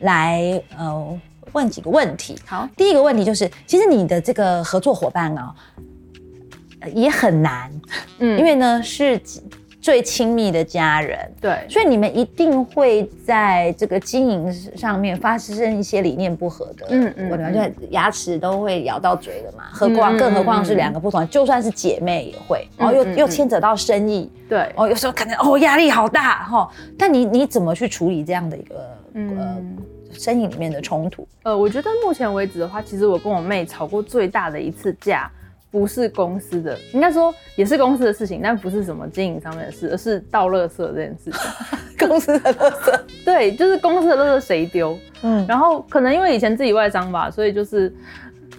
[0.00, 1.18] 来呃
[1.54, 2.38] 问几个问题。
[2.44, 5.54] 好，第一个问题就是，其实你的这个合作伙伴哦，
[6.92, 7.72] 也很难，
[8.18, 9.18] 嗯，因为呢是。
[9.84, 26.66] 最亲密的家人，对，所以你们一定会在这个经营上面发生一些理念不合的，嗯嗯，我了解牙齿都会咬到嘴的嘛，何况更何况是两个不同，就算是姐妹也会，然后又又牵扯到生意，对，哦，有时候可能哦压力好大哈，
[26.98, 28.76] 但你你怎么去处理这样的一个
[29.12, 29.62] 呃
[30.14, 31.28] 生意里面的冲突？
[31.42, 35.30] 呃，我觉得目前为止的话，其实我跟我妹吵过最大的一次架。
[35.70, 41.40] 不是公司的，应该说也是公司的事情，但不是什么经营上面的事，而是倒垃圾这件事情。
[42.08, 44.96] 公司的垃圾，对，就是公司的垃圾谁丢？
[45.22, 47.92] 嗯，然后可能因为以前自己外商吧，所以就是。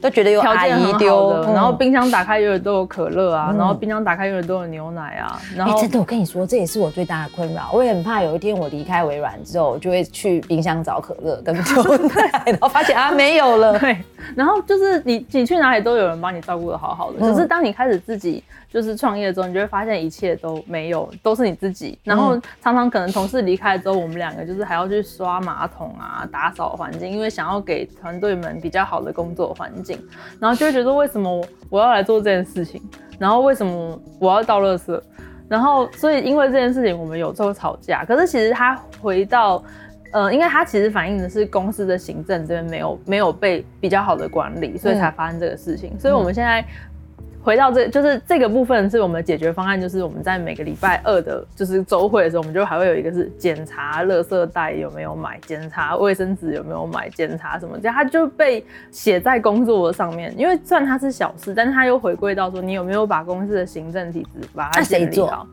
[0.01, 5.39] 都觉得有阿姨丢，然后冰箱打开永远都有可乐啊，然后冰箱打开永远都有牛奶啊。
[5.55, 7.69] 然后真的，我跟你说，这也是我最大的困扰。
[7.73, 11.63] 我也很怕有一天我离开微软之后，就会去冰箱找可乐跟牛
[12.09, 13.77] 奶，然后发现啊没有了。
[13.79, 13.97] 对，
[14.35, 18.43] 然后就是你你去哪里都有人帮你照顾的好好的，可是当你开始自己。
[18.75, 21.97] 就是创业之后，你就会发现一切都没有，都是你自己。
[22.03, 29.97] 然后常常可能同事离开之后，我们两个就是还要去刷马桶啊，打扫环境，因为想要给团队们比较好的工作环境。
[30.41, 32.81] 然后就会觉得为什么我要来做这件事情？
[33.17, 35.01] 然后为什么我要到乐色？
[35.47, 38.03] 然后所以因为这件事情，我们有时候吵架。
[38.03, 39.63] 可是其实他回到。
[40.11, 45.99] 呃，因为它其实反映的是公司的行政这边没有没有被比较好的管理，所以才发生这个事情。
[45.99, 46.65] 所以我们现在
[47.45, 60.33] 回到这，就是这个部分是我们的解决方案，就是我们在每个礼拜二的，就是周会的时候，我们就还会有一个是检查垃圾袋有没有买，检查卫生纸有没有买，检查什么，这样它就被写在工作上面。
[60.35, 65.45] 因为虽然它是小事，但是它又回归到说你有没有把公司的行政体制把它建立好。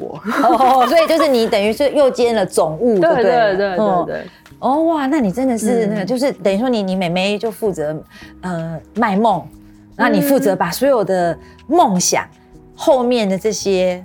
[0.00, 3.24] 哦，所以就是你等于是又兼了总务，对对
[3.56, 4.22] 对对对。
[4.60, 7.96] 哦哇，那你真的是那个，就是等于说你你妹妹就负责
[8.42, 9.44] 呃卖梦，
[9.98, 12.26] 那你负责把所有的梦想
[12.74, 14.02] 后面的这些。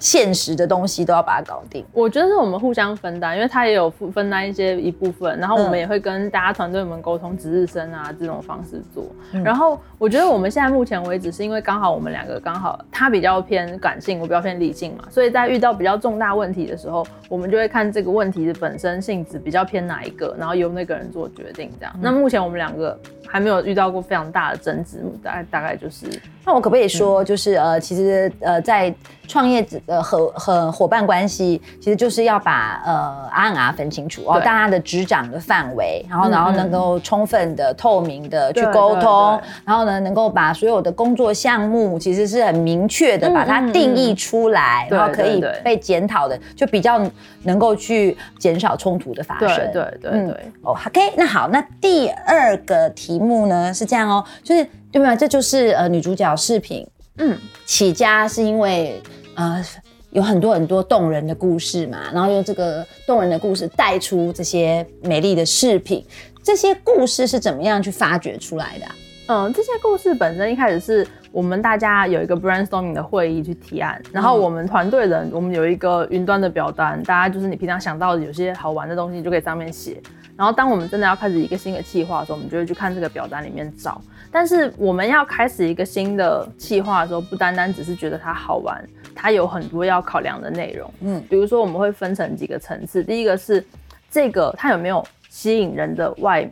[0.00, 1.84] 现实的东西都要把它搞定。
[1.92, 9.04] 我觉得是我们互相分担，因为他也有分分担一些一部分，然后我们也会跟大家团队们沟通值日生啊这种方式做。
[9.44, 21.94] 然后我觉得我们现在目前为止是因为刚好我们两个刚好他比较偏感性，我比较偏理性嘛，所以在遇到比较重大问题的时候，我们就会看这个问题的本身性质比较偏哪一个，然后由那个人做决定这样。
[22.00, 26.06] 那目前我们两个还没有遇到过非常大的争执，大概大概就是。
[26.44, 28.94] 那我可不可以说，就是呃，其实呃在
[29.28, 29.78] 创业者。
[29.86, 47.00] 呃，和和伙伴关系其实就是要把呃 R N R 分清楚哦，大家的执掌的范围，然后然后能够充分的、透明的去沟通，然后呢，能够把所有的工作项目其实是很明确的把它定义出来，然后可以被检讨的，就比较
[47.44, 49.48] 能够去减少冲突的发生。
[49.72, 50.52] 对对对对。
[50.62, 55.14] 哦，OK，那好，那第二个题目呢是这样哦，就是对吧？
[55.14, 56.86] 这就是呃女主角视频，
[57.18, 59.00] 嗯，起家是因为。
[59.38, 59.64] 呃，
[60.10, 66.04] 有很多很多动人的故事嘛，然后用这个动人的故事带出这些美丽的饰品。
[66.42, 68.86] 这些故事是怎么样去发掘出来的？
[69.28, 80.02] 嗯，这些故事本身一开始是我们大家有一个 brainstorming 的会议去提案，然后我们团队人我们有一个云端的表单，大家就是你平常想到的有些好玩的东西就可以上面写。
[80.36, 84.00] 然后当我们真的要开始一个新的计划的时候，我们就会去看这个表单里面找。
[84.30, 88.82] 但是我们要开始一个新的计划的时候，不单单只是觉得它好玩。
[89.20, 93.66] 它有很多要考量的内容，嗯，比如说我们会分成几个层次，第一个是
[94.08, 96.48] 这个它有没有吸引人的外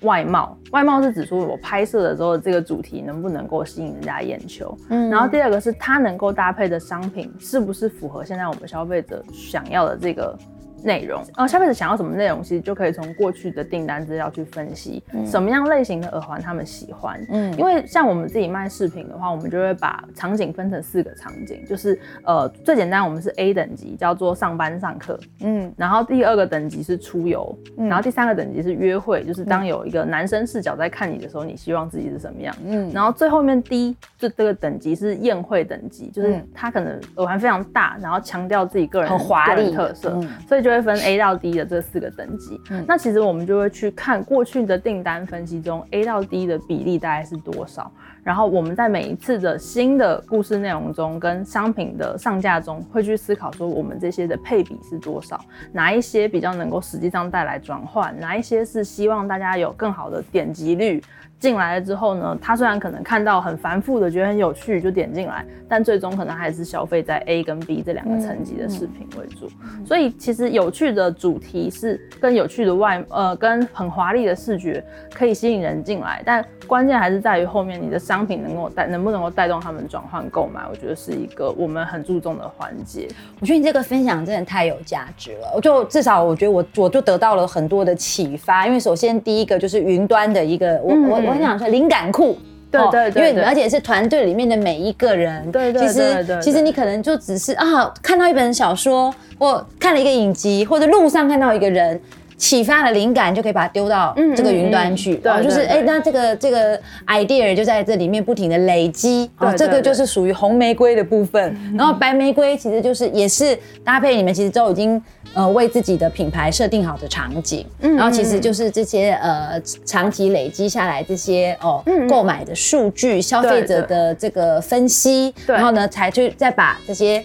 [0.00, 10.34] 外貌，外貌是指说我拍摄的时候这个主题能不能够吸引人家眼球，嗯，然后第二个是它能够搭配的商品是不是符合现在我们消费者想要的这个。
[10.82, 17.20] 内容，然后消费者想要什么内容，其实就可以从过去的订单资料去分析什么样类型的耳环他们喜欢。
[17.30, 25.18] 嗯，因为像我们自己卖饰品的话，我们就会把场景分成四个场景，就是呃最简单，我们是 A 等级，叫做上班上课。
[25.40, 32.54] 嗯，然后第二个等级是出游，然后第三个等级是约会，就是当有一个男生视角在看你的时候，你希望自己是什么样。
[32.64, 39.66] 嗯，然后最后面 D 就这个等级是宴会等级，就是他可能耳环非常大，然后强调自己个人很华丽。
[39.76, 47.90] 特色，所以就会分 A 到 D 的这四个等级，那其实我们就会去看过去的订单分析中 A 到 D 的比例大概是多少，
[48.22, 61.02] 然后我们在每一次的新的故事内容中跟商品的上架中，会去思考说我们这些的配比是多少，哪一些比较能够实际上带来转换，哪一些是希望大家有更好的点击率。
[61.38, 69.46] 进来了之后呢，他虽然可能看到很繁复的，觉得很有趣，就点进来，但最终可能还是消费在 A 跟 B 这两个层级的视频为主。
[69.84, 83.06] 所以其实有趣的主题是跟有趣的外呃跟很华丽的视觉可以吸引人进来，但关键还是在于后面你的商品能够带能不能够带动他们转换购买，我觉得是一个我们很注重的环节。
[83.40, 91.25] 我觉得你这个分享真的太有价值了，我就至少我觉得我我就得到了很多的启发，因为首先第一个就是云端的一个我我。
[91.26, 92.38] 我很想说灵感库，
[92.70, 102.00] 对对对，因为而且是团队里面的每一个人，对对，其实其实你可能就只是啊，看到一本小说，或看了一个影集，或者路上看到一个人。
[102.36, 115.02] 启发了灵感，就可以把它丢到这个云端去，对，就是哎，那这个这个 idea 就在这里面不停的累积，哦，这个就是属于红玫瑰的部分，然后白玫瑰其实就是也是搭配你们其实都已经
[115.34, 127.24] 呃为自己的品牌设定好的场景，然后其实就是这些呃长期累积下来这些哦购买的数据、消费者的这个分析，然后呢才去再把这些。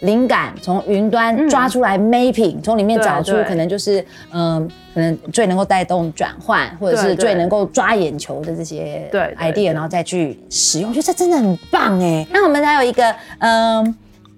[0.00, 9.64] 灵感从云端抓出来 mapping，从里面找出可能就是嗯、可能最能够带动转换，或者是最能够抓眼球的这些 idea，对。
[9.72, 12.26] 然后再去使用，我觉得这真的很棒哎。
[12.32, 13.96] 那我们还有一个嗯、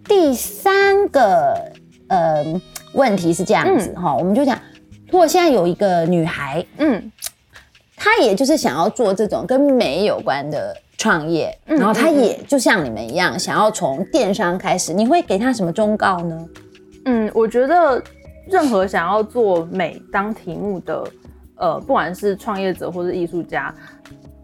[0.08, 1.54] 第三个
[2.08, 2.44] 呃
[2.94, 4.58] 问题是这样子哈、我们就讲，
[5.11, 7.12] 如果现在有一个女孩，嗯，
[7.96, 16.46] 她也就是想要做这种跟美有关的创业，然后他也就像你们一样，想要从电商开始，你会给他什么忠告呢？
[17.07, 18.03] 嗯，我觉得
[18.51, 21.03] 任何想要做美当题目的，
[21.57, 23.74] 呃，不管是创业者或是艺术家，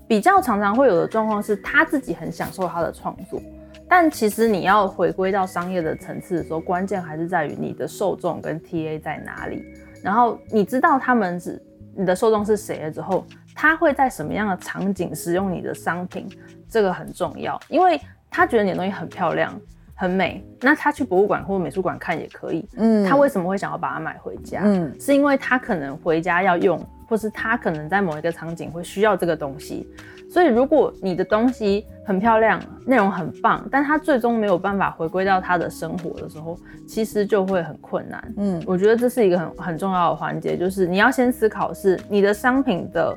[0.08, 3.38] 比较常常会有的状况是，他自己很享受他的创作，
[3.86, 9.62] 但其实你要回归到商业的层次的时候，关键还是在于你的受众跟 TA 在哪里，
[10.02, 11.62] 然后你知道他们是
[11.94, 13.26] 你的受众是谁了之后，
[13.56, 16.28] 他会在什么样的场景使用你的商品，
[16.68, 18.00] 这个很重要，因为
[18.30, 19.52] 他觉得你的东西很漂亮。
[19.98, 22.68] 很美，那他去博物馆或美术馆看也可以。
[22.76, 24.60] 嗯他为什么会想要把它买回家？
[24.62, 26.78] 嗯是因为他可能回家要用，
[27.08, 29.88] 或是他可能在某一个场景会需要这个东西。
[30.30, 38.34] 所以，如果你的东西很漂亮，内容很棒，但他最终没有办法回归到他的生活的时候，其实就会很困难。
[38.36, 43.16] 嗯我觉得这是一个很很重要的环节，就是你要先思考是你的商品的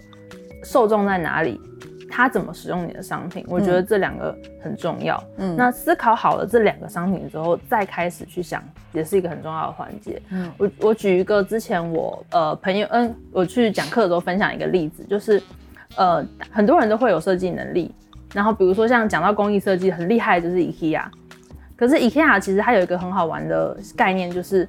[0.64, 1.60] 受众在哪里，
[2.10, 3.46] 他怎么使用你的商品。
[3.48, 5.22] 我觉得这两个很重要。
[5.38, 10.22] 嗯那思考好了这两个商品之后，再开始去想，也是一个很重要的环节。
[10.32, 15.42] 嗯我我举一个之前我呃朋友嗯我去讲课的时候分享一个例子，就是
[15.96, 17.94] 呃很多人都会有设计能力，
[18.34, 21.04] 然后比如说像讲到工艺设计很厉害就是 IKEA，
[21.76, 24.68] 可是 IKEA 其实它有一个很好玩的概念，就是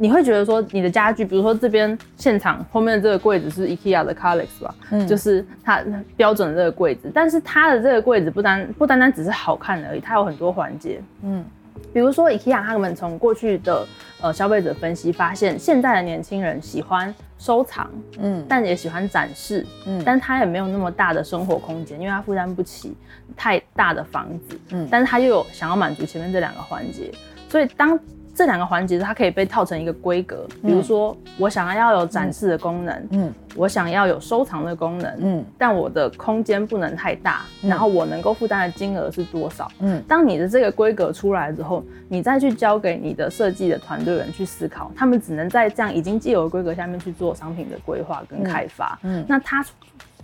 [0.00, 5.06] 你会觉得说你的家具，比如说这边现场后面的这个柜子是 IKEA 的 Kallax 吧，嗯。
[5.06, 5.82] 就是它
[6.16, 11.44] 标准的这个柜子，但是它的这个柜子不单不单单只是好看而已，它有很多环节，嗯。
[11.92, 13.86] 比如说 IKEA 他们从过去的
[14.20, 18.44] 呃消费者分析发现，现在的年轻人喜欢收藏，嗯。
[18.48, 20.00] 但也喜欢展示，嗯。
[20.04, 22.94] 但他也没有那么大的生活空间，因为他负担不起
[23.36, 24.86] 太大的房子，嗯。
[24.90, 27.10] 但是他又有想要满足前面这两个环节，
[27.48, 27.98] 所以当
[28.38, 35.44] 这两个环节它可以被套成一个规格，比如说我想要有展示的功能，嗯我想要有收藏的功能，嗯。
[35.58, 39.68] 但我的空间不能太大，然后我能够负担的金额是多少？
[39.80, 40.00] 嗯。
[40.06, 48.96] 当你的这个规格出来之后，你再去交给你的设计的团队人去思考，他们只能在这样已经既有的规格下面去做商品的规划跟开发。
[49.02, 49.66] 嗯那他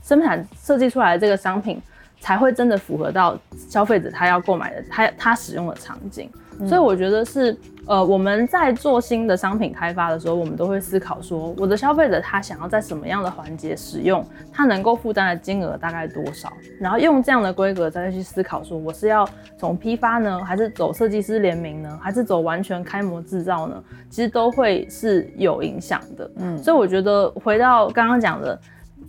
[0.05, 1.83] 生产设计出来的这个商品，
[2.25, 6.31] 才会真的符合到消费者他要购买的他他使用的场景。
[6.67, 7.55] 所以我觉得是，
[7.85, 23.83] 呃，我们在做新的商品开发的时候，我们都会思考说，我的消费者他想要在什么样的环节使用，他能够负担的金额大概多少，然后用这样的规格再去思考说，我是要从批发呢，还是走设计师联名呢，还是走完全开模制造呢？
[24.09, 26.31] 其实都会是有影响的。
[26.37, 28.57] 嗯所以我觉得回到刚刚讲的，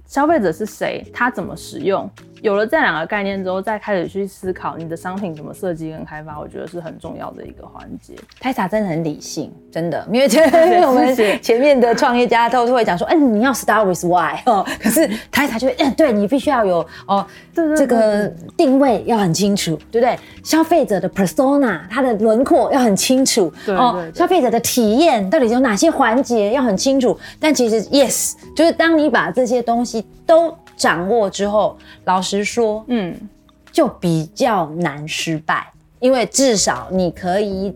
[0.07, 2.09] 消费者是谁，他怎么使用，
[2.41, 8.13] 有了这两个概念之后，再开始去思考你的商品怎么设计跟开发，我觉得是很重要的一个环节。
[8.39, 20.17] 泰莎真的很理性，真的，因为因为我们前面的创业家都会讲说，嗯，你要 start with why 哦，可是泰莎就会，嗯，对你必须要有哦，这个定位要很清楚，对不对？
[20.43, 27.17] 消费者的 persona，它的轮廓要很清楚，哦消费者的体验到底有哪些环节要很清楚。
[27.39, 33.15] 但其实 yes，就是当你把这些东西都掌握之后，老实说，嗯，
[33.71, 35.67] 就比较难失败，
[35.99, 37.73] 因为至少你可以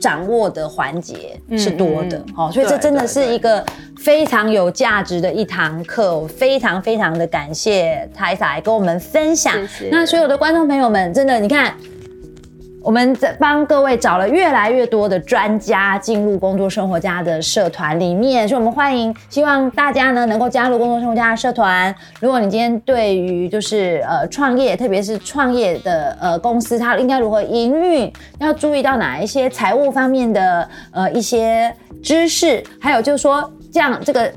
[0.00, 3.64] 掌握的环节是多的，嗯嗯哦，所以这真的是一个
[3.98, 9.54] 非常有价值的一堂课，我非常非常的感谢台嫂来跟我们分享。
[9.66, 11.74] 谢谢那所有的观众朋友们，真的你看。
[12.84, 21.92] 我们在帮各位找了越来越多的专家进入工作生活家的社团里面，所以我们欢迎，希望大家呢能够加入工作生活家的社团。
[22.20, 34.30] 如果你今天对于就是呃创业，特别是创业的呃公司，它应该如何营运，要注意到哪一些财务方面的呃一些知识，还有就是说这样这个。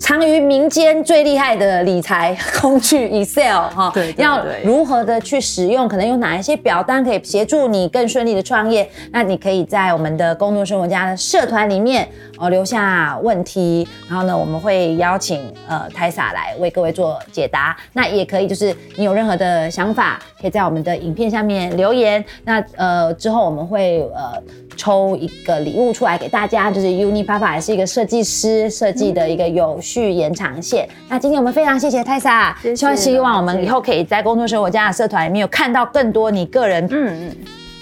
[0.00, 8.88] 藏于民间最厉害的理财工具 Excel 哈，对对要如何的去使用，可能有哪一些表单可以协助你更顺利的创业？
[9.12, 12.08] 那你可以在我们的工作生活家的社团里面
[12.40, 17.76] 哦留下问题，然后呢，我们会邀请呃泰莎来为各位做解答。
[17.92, 22.24] 那也可以就是你有任何的想法，可以在我们的影片下面留言。
[22.44, 24.42] 那呃之后我们会呃
[24.74, 30.88] 抽一个礼物出来给大家，就是 Uni Papa 也是一个设计师设计的一个有序延长线。
[31.10, 37.36] 那今天我们非常谢谢泰莎，希望希望我们以后可以在工作生活家的社团里面有看到更多你个人嗯嗯，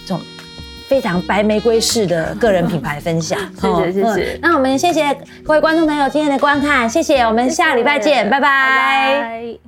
[0.05, 0.21] 这种
[0.89, 3.39] 非常白玫瑰式的个人品牌分享。
[3.61, 4.39] 谢谢谢谢。
[4.41, 5.15] 那我们谢谢
[5.45, 9.68] 各位观众朋友今天的观看，谢谢，我们下礼拜见，拜拜。